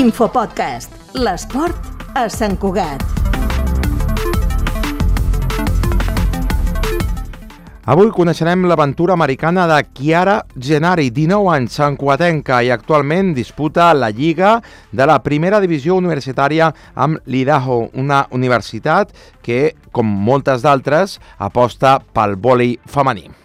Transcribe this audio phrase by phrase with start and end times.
[0.00, 0.94] Infopodcast.
[1.20, 3.02] L'esport a Sant Cugat.
[7.90, 14.54] Avui coneixerem l'aventura americana de Chiara Genari, 19 anys, santcuatenca i actualment disputa la Lliga
[14.90, 19.12] de la primera divisió universitària amb l'Idaho, una universitat
[19.44, 23.39] que, com moltes d'altres, aposta pel vòlei femení.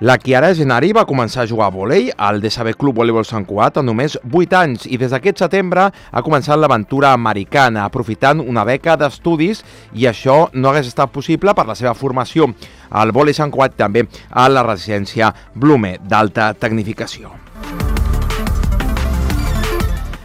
[0.00, 3.76] La Chiara Genari va començar a jugar a vòlei al DSB Club Voleibol Sant Cugat
[3.76, 8.94] a només 8 anys i des d'aquest setembre ha començat l'aventura americana aprofitant una beca
[8.96, 9.60] d'estudis
[9.92, 12.48] i això no hagués estat possible per la seva formació
[12.88, 17.34] al vòlei Sant Cugat també a la residència Blume d'alta tecnificació.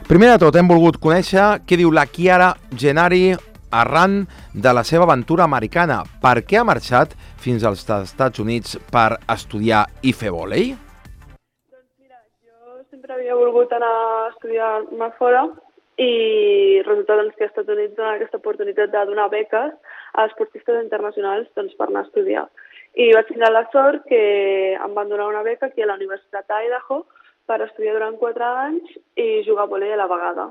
[0.08, 3.36] Primer de tot hem volgut conèixer què diu la Chiara Genari
[3.82, 6.02] arran de la seva aventura americana.
[6.24, 10.74] Per què ha marxat fins als Estats Units per estudiar i fer vòlei?
[11.72, 15.46] Doncs mira, jo sempre havia volgut anar a estudiar-me fora
[15.98, 19.76] i resulta doncs, que als Estats Units dona aquesta oportunitat de donar beques
[20.16, 22.48] a esportistes internacionals doncs, per anar a estudiar.
[22.96, 24.24] I vaig tenir la sort que
[24.76, 27.04] em van donar una beca aquí a la Universitat d'Idaho
[27.48, 30.48] per estudiar durant 4 anys i jugar a vòlei a la vegada.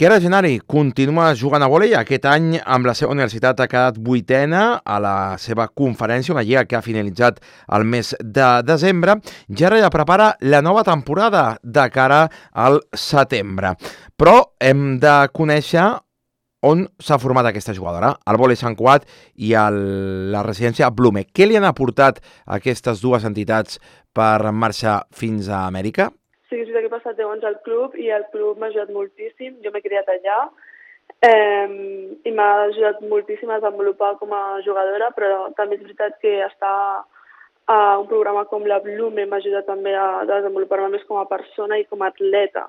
[0.00, 1.90] Chiara Genari continua jugant a vòlei.
[1.92, 6.62] Aquest any amb la seva universitat ha quedat vuitena a la seva conferència, una lliga
[6.64, 7.42] que ha finalitzat
[7.76, 9.18] el mes de desembre.
[9.52, 13.74] Ja ja prepara la nova temporada de cara al setembre.
[14.16, 15.84] Però hem de conèixer
[16.64, 19.04] on s'ha format aquesta jugadora, al vòlei Sant Cuat
[19.36, 21.26] i a la residència Blume.
[21.28, 23.76] Què li han aportat aquestes dues entitats
[24.16, 26.08] per marxar fins a Amèrica?
[26.50, 29.60] Sí, sí, que he passat 10 anys al club i el club m'ha ajudat moltíssim.
[29.62, 30.38] Jo m'he criat allà
[31.28, 31.68] eh,
[32.26, 36.72] i m'ha ajudat moltíssim a desenvolupar com a jugadora, però també és veritat que està
[37.70, 41.78] a un programa com la Blume m'ha ajudat també a desenvolupar-me més com a persona
[41.78, 42.66] i com a atleta.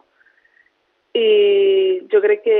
[1.18, 2.60] I jo crec que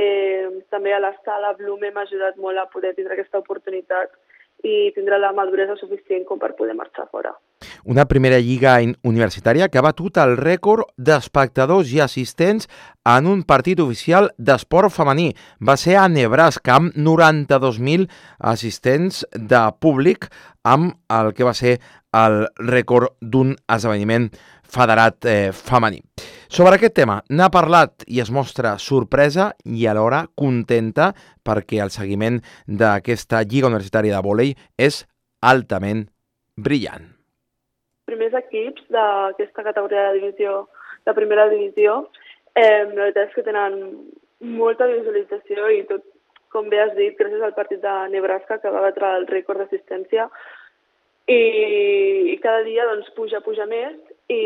[0.74, 4.10] també a la Blume m'ha ajudat molt a poder tindre aquesta oportunitat
[4.66, 7.30] i tindre la maduresa suficient com per poder marxar fora
[7.84, 12.68] una primera lliga universitària que ha batut el rècord d'espectadors i assistents
[13.08, 15.32] en un partit oficial d'esport femení.
[15.60, 18.08] Va ser a Nebraska amb 92.000
[18.38, 20.28] assistents de públic
[20.62, 21.78] amb el que va ser
[22.12, 24.28] el rècord d'un esdeveniment
[24.72, 26.00] federat eh, femení.
[26.52, 31.12] Sobre aquest tema n'ha parlat i es mostra sorpresa i alhora contenta
[31.44, 35.04] perquè el seguiment d'aquesta lliga universitària de vòlei és
[35.40, 36.06] altament
[36.56, 37.21] brillant
[38.12, 40.66] primers equips d'aquesta categoria de divisió,
[41.08, 42.02] de primera divisió,
[42.54, 43.78] eh, la veritat és que tenen
[44.58, 46.04] molta visualització i tot,
[46.52, 50.28] com bé has dit, gràcies al partit de Nebraska que va batre el rècord d'assistència.
[51.30, 51.38] I,
[52.34, 53.94] i cada dia doncs, puja, puja més
[54.28, 54.42] i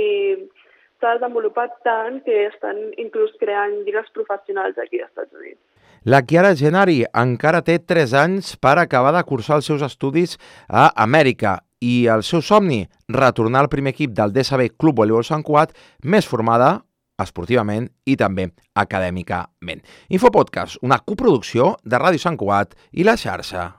[1.00, 5.60] s'ha desenvolupat tant que estan inclús creant lligues professionals aquí als Estats Units.
[6.06, 10.36] La Chiara Genari encara té 3 anys per acabar de cursar els seus estudis
[10.68, 15.44] a Amèrica i el seu somni, retornar al primer equip del DSB Club Voleibol Sant
[15.46, 16.82] Cuat, més formada
[17.22, 19.82] esportivament i també acadèmicament.
[20.12, 23.70] Infopodcast, una coproducció de Ràdio Sant Cuat i la xarxa